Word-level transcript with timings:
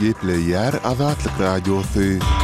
Gepleyer 0.00 0.72
Azatlık 0.84 1.40
Radyosu. 1.40 2.00
Gepleyer 2.00 2.39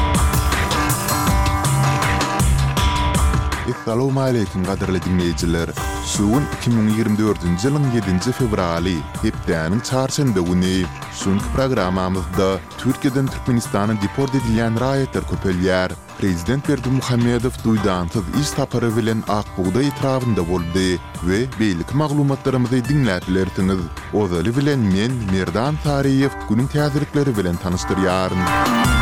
Assalamu 3.67 4.21
alaykum 4.23 4.65
gaderli 4.67 5.01
dinleyijiler. 5.05 5.71
Suun 6.09 6.45
2024-nji 6.67 7.67
ýylyň 7.67 7.89
7-nji 7.91 8.33
fevraly, 8.39 8.93
hepdeniň 9.25 9.81
çarşamby 9.89 10.43
güni. 10.51 10.77
Suun 11.21 11.41
programamyzda 11.57 12.49
Türkiýeden 12.79 13.27
Türkmenistana 13.33 13.97
deport 14.05 14.35
edilen 14.39 14.79
raýatlar 14.85 15.27
köpelýär. 15.33 15.91
Prezident 16.21 16.69
Berdi 16.69 16.91
Muhammedow 17.01 17.57
duýdan 17.67 18.07
tyz 18.15 18.25
iş 18.43 18.51
tapary 18.57 18.91
bilen 19.01 19.25
Akbuda 19.39 19.83
ýetrawynda 19.89 20.47
boldy 20.53 20.89
we 21.27 21.41
beýlik 21.59 21.91
maglumatlarymyzy 22.05 22.81
dinläýärdiňiz. 22.93 23.83
Ozaly 24.23 24.55
bilen 24.61 24.79
men 24.95 25.11
Merdan 25.35 25.75
Tariýew 25.87 26.31
güniň 26.53 26.71
täzirikleri 26.77 27.35
bilen 27.43 27.57
tanystyryaryn. 27.67 28.96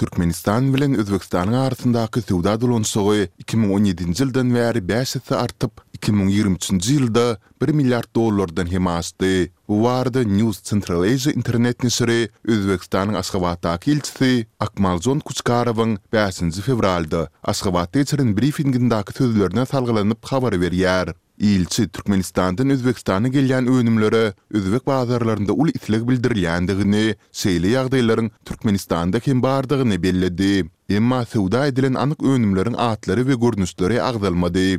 Türkmenistan 0.00 0.64
bilen 0.74 0.94
Özbekistanyň 0.98 1.54
arasyndaky 1.64 2.22
suwda 2.28 2.54
dolanyşygy 2.60 3.20
2017-nji 3.44 4.22
ýyldan 4.24 4.52
bäri 4.54 4.80
bäşetse 4.90 5.34
artyp, 5.40 5.74
2023-nji 5.98 6.94
ýylda 7.00 7.24
1 7.64 7.72
milliard 7.80 8.08
dollardan 8.16 8.70
hem 8.72 8.86
aşdy. 8.86 9.50
Bu 9.68 9.82
News 10.38 10.62
Central 10.62 11.02
Asia 11.02 11.32
internet 11.32 11.82
nesiri 11.84 12.28
Özbekistanyň 12.44 13.16
Aşgabatda 13.18 13.76
kilitli 13.78 14.46
Akmaljon 14.60 15.18
Kuçkarowyň 15.20 15.98
5-nji 16.12 16.62
fevralda 16.62 17.28
Aşgabatda 17.44 18.04
çyrylan 18.04 18.36
briefinginde 18.36 18.94
aýtdyklaryna 18.94 19.66
salgylanyp 19.66 20.24
habar 20.24 20.52
berýär. 20.54 21.12
Ilçi 21.40 21.88
Türkmenistan'dan 21.88 22.70
Özbekistan'a 22.70 23.28
gelýän 23.28 23.66
öwnümlere 23.68 24.34
özbek 24.50 24.86
bazarlarynda 24.86 25.52
ul 25.52 25.68
isleg 25.74 26.02
bildirilýändigini, 26.08 27.16
seýle 27.42 27.70
ýagdaýlaryň 27.72 28.28
Türkmenistan'da 28.44 29.20
kim 29.24 29.40
bardygyny 29.42 29.96
bellädi. 30.02 30.68
Emma 30.88 31.22
sowda 31.26 31.62
edilen 31.66 31.94
anyk 31.94 32.20
öwnümleriň 32.22 32.76
atlary 32.78 33.24
we 33.24 33.34
görnüşleri 33.34 34.02
agdalmady. 34.02 34.78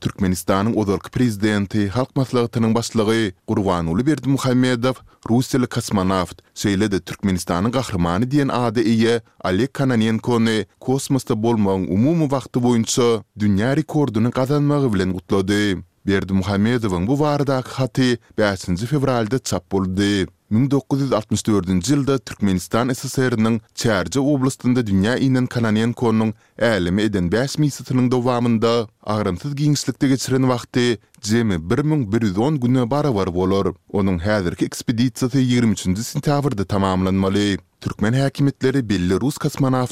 Türkmenistan'ın 0.00 0.74
ozorki 0.76 1.10
prezidenti, 1.10 1.88
halk 1.88 2.16
maslahatının 2.16 2.74
başlığı 2.74 3.32
Gurvanuli 3.48 4.06
Berdi 4.06 4.28
Muhammedov, 4.28 4.92
Rusiyalı 5.30 5.66
kosmonavt, 5.66 6.42
söyle 6.54 6.90
de 6.92 7.00
Türkmenistan'ın 7.00 7.70
kahramanı 7.70 8.30
diyen 8.30 8.48
adı 8.48 8.80
iye, 8.82 9.22
Alek 9.44 9.74
Kananenko'nı 9.74 10.64
kosmosta 10.80 11.42
bolmağın 11.42 11.86
umumu 11.88 12.30
vaxtı 12.30 12.62
boyunca 12.62 13.24
dünya 13.38 13.76
rekordunu 13.76 14.30
kazanmağı 14.30 14.92
bilen 14.94 15.12
kutladı. 15.12 15.78
Berdi 16.06 16.32
Muhammedowun 16.36 17.06
bu 17.06 17.12
warda 17.16 17.60
gyty 17.78 18.12
5 18.38 18.80
fevralda 18.90 19.38
çap 19.38 19.72
boldy. 19.72 20.24
1964-nji 20.54 21.94
ýylda 21.94 22.18
Türkmenistan 22.20 22.92
SSR-nyň 22.94 23.54
Çärji 23.82 24.20
oblastynda 24.32 24.82
dünýäiň 24.90 25.46
kananyň 25.54 25.92
könüň 25.98 26.34
älimi 26.58 27.02
eden 27.02 27.30
Beýsmitsynyň 27.32 28.10
dowamında 28.12 28.74
agrymsyz 29.14 29.54
giňişlikde 29.62 30.08
gyzyny 30.12 30.46
wagty 30.52 30.84
jem 31.22 31.50
1110 31.70 32.60
güne 32.60 32.84
bar 32.90 33.06
ber 33.16 33.34
bolar. 33.34 33.66
Onuň 33.92 34.18
häzirki 34.18 34.66
23-nji 34.68 36.02
sentyabrda 36.02 36.64
tamamlanmaly. 36.64 37.58
Türkmen 37.80 38.12
häkimetleri 38.12 38.88
belli 38.88 39.20
rus 39.20 39.38
kasmana 39.38 39.86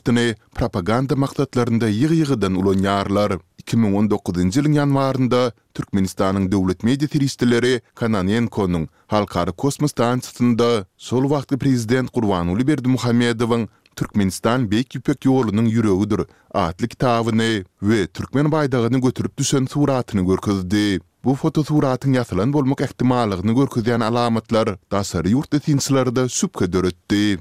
propaganda 0.55 1.15
maksatlarynda 1.17 1.89
ýygy-ýygydan 1.89 2.55
ulanyarlar. 2.63 3.39
2019-njy 3.71 4.59
ýylyň 4.59 4.79
ýanwarynda 4.81 5.41
Türkmenistanyň 5.79 6.49
döwlet 6.53 6.83
media 6.87 7.09
teristleri 7.09 7.77
Kananenko-nyň 8.01 8.87
halkary 9.13 9.53
kosmos 9.57 9.95
stansiýasynda 9.95 10.69
sol 10.97 11.29
vaqti 11.31 11.57
prezident 11.63 12.11
Gurbanuly 12.13 12.67
Berdimuhammedowyň 12.69 13.67
Türkmenistan 13.97 14.67
Beýik 14.73 14.99
Ýüpek 14.99 15.29
ýolunyň 15.31 15.71
ýüregidir 15.77 16.25
atly 16.53 16.89
kitabyny 16.95 17.51
we 17.81 18.03
türkmen 18.07 18.51
baýdagyny 18.53 19.01
götürüp 19.05 19.39
düşen 19.39 19.67
suratyny 19.71 20.25
görkezdi. 20.27 21.01
Bu 21.25 21.35
fotosuratyň 21.39 22.19
ýasalan 22.19 22.53
bolmak 22.57 22.83
ähtimallygyny 22.89 23.55
görkezýän 23.61 24.03
alamatlar 24.09 24.75
daşary 24.93 25.33
ýurtda 25.37 25.63
sinçilerde 25.65 26.29
süpke 26.29 26.67
döretdi. 26.73 27.39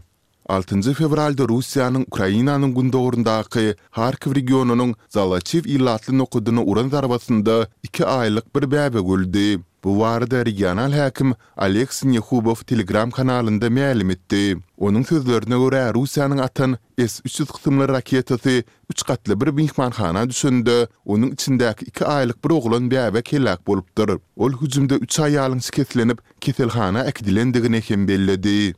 6 0.59 0.94
fevralda 0.94 1.47
Rusiyanın 1.50 2.01
Ukraynanın 2.01 2.73
gunda 2.73 2.97
orundaqi 2.97 3.75
harki 3.91 4.35
regionunun 4.35 4.95
zalaçiv 5.09 5.62
ilatli 5.66 6.17
nokudunu 6.17 6.63
uran 6.66 6.89
zarvasında 6.89 7.67
iki 7.84 8.06
aylık 8.06 8.56
bir 8.56 8.62
bəbə 8.62 9.00
guldi. 9.09 9.59
Bu 9.84 10.00
varada 10.00 10.45
regional 10.45 10.91
həkim 10.94 11.34
Aleks 11.57 12.03
Nehubov 12.03 12.56
Telegram 12.67 13.12
kanalında 13.12 13.67
məlim 13.67 14.12
etdi. 14.13 14.57
Onun 14.78 15.03
sözlerine 15.03 15.53
görə 15.56 15.94
Rusiyanın 15.94 16.38
atan 16.38 16.78
S-300 17.00 17.45
qısımlı 17.45 17.83
raketəsi 17.88 18.63
3 18.94 19.03
qatlı 19.03 19.41
bir 19.41 19.57
binxman 19.57 19.91
xana 19.91 20.29
düşündü. 20.29 20.88
Onun 21.06 21.29
içindəki 21.31 21.83
iki 21.83 22.06
aylıq 22.06 22.38
bir 22.45 22.50
oğlan 22.50 22.91
bir 22.91 22.97
əvək 23.07 23.28
eləq 23.39 24.19
Ol 24.35 24.51
hücumda 24.62 24.95
3 24.95 25.19
ayalın 25.19 25.59
çikətlənib 25.59 26.19
kətəl 26.41 26.69
xana 26.69 27.07
əkidiləndəgini 27.12 27.81
bellidi. 28.07 28.75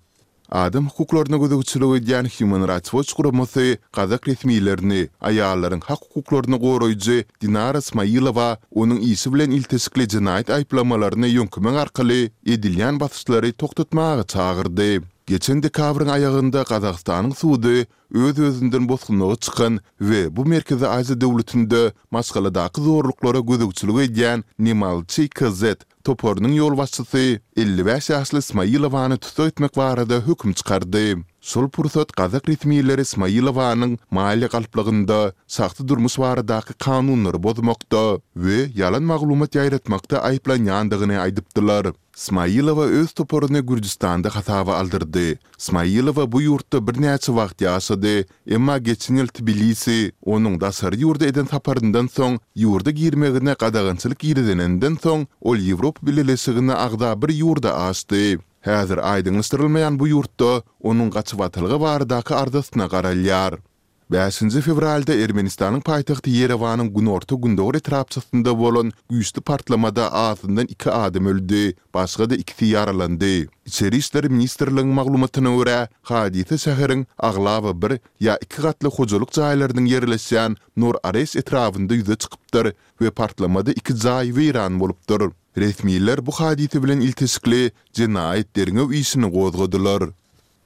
Adam 0.54 0.88
hukuklaryna 0.88 1.38
gözükçülüge 1.42 2.02
diýen 2.10 2.28
Human 2.38 2.66
Rights 2.70 2.92
Watch 2.96 3.16
gurumy 3.18 3.48
Gazak 3.98 4.28
resmiýetlerini 4.30 5.00
aýallaryň 5.30 5.82
hak 5.88 6.02
hukuklaryny 6.04 6.58
goraýjy 6.66 7.18
Dinara 7.46 7.82
Smailowa 7.88 8.48
onuň 8.84 9.00
ýeşi 9.10 9.34
bilen 9.38 9.52
iltisikli 9.58 10.06
jinayet 10.16 10.50
aýplamalaryny 10.60 11.28
ýönkümeň 11.34 11.76
arkaly 11.88 12.22
edilýän 12.58 13.00
basyşlary 13.06 13.52
toktatmagy 13.66 14.24
çagyrdy. 14.36 14.92
Geçen 15.28 15.64
de 15.64 15.70
kavrın 15.70 16.08
ayağında 16.08 16.64
Qazaqstanın 16.64 17.32
suudu 17.36 17.68
öz 18.14 18.40
özündürn 18.40 18.90
bosqunluğu 18.90 19.36
çıxın 19.38 19.80
ve 20.02 20.36
bu 20.36 20.46
merkezi 20.46 20.88
Azi 20.92 21.14
devletində 21.24 21.82
masqalı 22.18 22.52
daqı 22.58 22.82
zorluqlara 22.88 23.40
gözüqçülü 23.52 23.92
gəyən 24.20 24.44
Nimalçi 24.68 25.26
Kizet 25.38 25.80
Topornun 26.04 26.52
yol 26.60 26.78
vasçısı 26.78 27.40
55 27.58 28.10
yaşlı 28.10 28.40
Ismailovani 28.44 29.18
tutu 29.18 29.48
etmək 29.52 29.78
varada 29.84 30.22
hükum 30.28 30.54
çıxardı. 30.54 31.06
Sol 31.44 31.66
pursat 31.68 32.14
gazak 32.16 32.48
ritmiyeler 32.50 33.00
Ismailova'nın 33.04 34.00
maali 34.12 34.48
kalplığında 34.48 35.34
sahtı 35.48 35.88
durmus 35.88 36.20
varadaki 36.20 36.74
kanunları 36.74 37.44
bozmakta 37.44 38.20
ve 38.36 38.68
yalan 38.76 39.04
maglumat 39.04 39.56
yayratmakta 39.56 40.22
ayıplan 40.22 40.66
yandığını 40.66 41.20
aydıptılar. 41.20 41.86
Ismailova 42.18 42.84
öz 42.86 43.12
toporunu 43.12 43.66
Gürcistan'da 43.68 44.36
hatava 44.36 44.78
aldırdı. 44.78 45.40
Ismailova 45.60 46.32
bu 46.32 46.42
yurtta 46.42 46.88
bir 46.88 47.02
neyce 47.02 47.36
vaxt 47.36 47.62
yaşadı. 47.62 48.26
Emma 48.48 48.78
geçin 48.78 49.16
yıl 49.16 49.28
Tbilisi, 49.28 50.12
onun 50.26 50.62
da 50.62 50.72
sarı 50.72 50.96
yurda 50.96 51.26
eden 51.26 51.46
taparından 51.46 52.08
son, 52.08 52.40
yurda 52.56 52.92
girmeğine 52.92 53.54
qadağınçılık 53.56 54.20
girdeninden 54.20 54.98
son, 55.04 55.28
ol 55.42 55.58
Evropa 55.58 56.08
bilelesiğine 56.08 56.74
ağda 56.74 57.22
bir 57.22 57.34
yurda 57.34 57.78
açtı. 57.82 58.40
Häzir 58.64 59.00
aýdyň 59.04 59.38
ýetirilmeýän 59.42 59.96
bu 60.00 60.06
ýurtda 60.14 60.50
onuň 60.92 61.10
gaçywatlygy 61.18 61.78
barydaky 61.84 62.34
ardysyna 62.38 62.86
garalýar. 62.94 63.58
5-nji 64.14 64.62
fevralda 64.64 65.16
Ermenistanyň 65.24 65.82
paýtagty 65.88 66.32
Yerewanyň 66.38 66.92
günorta 66.96 67.36
gündogry 67.46 67.82
tarapçysynda 67.84 68.54
bolan 68.62 68.94
güýçli 69.12 69.44
partlamada 69.50 70.08
aýdyndan 70.22 70.70
2 70.78 70.92
adam 71.00 71.28
öldi, 71.34 71.64
başga 71.94 72.30
da 72.30 72.36
2 72.44 72.66
ýaralandy. 72.70 73.34
İçeri 73.66 73.98
işler 74.04 74.28
ministrliginiň 74.32 74.96
maglumatyna 75.00 75.52
görä, 75.58 75.80
hadise 76.12 76.56
şäheriň 76.68 77.04
aglawy 77.32 77.74
bir 77.84 77.92
ýa 78.28 78.38
2 78.48 78.66
gatly 78.68 78.90
hojalyk 79.00 79.32
jaýlarynyň 79.42 79.92
ýerleşýän 79.96 80.56
Nur 80.78 80.96
Ares 81.04 81.36
etrawynda 81.44 81.94
ýüze 82.00 82.16
çykypdyr 82.26 82.72
we 83.00 83.10
partlamada 83.10 83.72
2 83.84 83.94
jaýy 84.08 84.36
wiran 84.40 84.80
bolupdyr. 84.80 85.34
Resmiler 85.58 86.26
bu 86.26 86.32
hadisi 86.32 86.84
bilen 86.84 87.00
iltisikli 87.00 87.72
cinayet 87.94 88.56
derine 88.56 88.82
uysini 88.82 89.26
gozgadılar. 89.26 90.04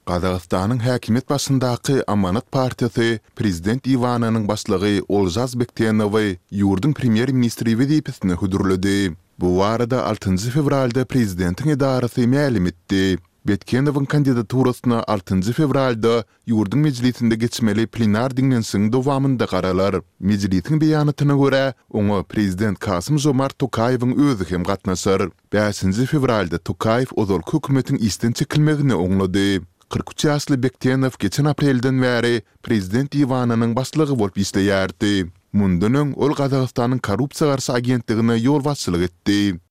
Qazaqstanın 0.06 0.78
hakimiyet 0.78 1.30
basındaki 1.30 2.10
Amanat 2.10 2.52
Partisi, 2.52 3.20
Prezident 3.36 3.86
Ivananın 3.86 4.48
baslığı 4.48 5.02
Olzaz 5.08 5.60
Bektenovi, 5.60 6.38
yurdun 6.50 6.92
premier 6.92 7.28
ministri 7.28 7.78
vizipisini 7.78 8.32
hudurludu. 8.32 9.14
Bu 9.40 9.64
arada 9.64 10.04
6. 10.06 10.36
fevralda 10.36 11.04
Prezidentin 11.04 11.68
idarisi 11.68 12.20
məlim 12.20 12.66
Betkenovun 13.48 14.04
kandidaturasyna 14.04 15.04
6 15.08 15.40
fevralda 15.52 16.24
Yurdun 16.46 16.78
Meclisinde 16.78 17.34
geçmeli 17.36 17.86
plenar 17.86 18.36
dinlensin 18.36 18.92
dovamında 18.92 19.46
qaralar. 19.46 19.94
Meclisin 20.20 20.80
beyanatyna 20.80 21.32
görä, 21.32 21.72
onu 21.90 22.24
prezident 22.28 22.78
Kasym 22.78 23.18
Jomart 23.18 23.58
Tokayewiň 23.58 24.14
özü 24.26 24.44
hem 24.50 24.62
gatnaşar. 24.64 25.28
5 25.52 25.80
fevralda 26.10 26.58
Tokayew 26.58 27.14
ozal 27.22 27.40
hökümetiň 27.42 27.98
isten 28.04 28.32
çekilmegini 28.32 28.92
oňlady. 28.94 29.60
43 29.90 30.24
ýaşly 30.24 30.62
Bektenov 30.62 31.16
geçen 31.18 31.44
aprelden 31.44 32.02
bäri 32.04 32.42
prezident 32.62 33.14
Ivananyň 33.14 33.74
başlygy 33.76 34.12
bolup 34.18 34.36
işleýärdi. 34.36 35.26
Mundanyň 35.52 36.12
ol 36.16 36.30
Gazagystanyň 36.36 36.98
korrupsiýa 37.00 37.48
garşy 37.50 37.72
agentligine 37.72 38.36
ýol 38.36 39.02
etdi. 39.04 39.67